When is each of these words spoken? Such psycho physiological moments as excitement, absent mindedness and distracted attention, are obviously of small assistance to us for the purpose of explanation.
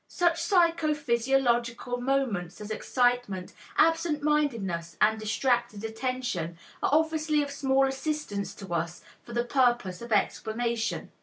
Such 0.07 0.41
psycho 0.41 0.95
physiological 0.95 2.01
moments 2.01 2.59
as 2.59 2.71
excitement, 2.71 3.53
absent 3.77 4.23
mindedness 4.23 4.97
and 4.99 5.19
distracted 5.19 5.83
attention, 5.83 6.57
are 6.81 6.89
obviously 6.91 7.43
of 7.43 7.51
small 7.51 7.85
assistance 7.85 8.55
to 8.55 8.73
us 8.73 9.03
for 9.23 9.33
the 9.33 9.45
purpose 9.45 10.01
of 10.01 10.11
explanation. 10.11 11.11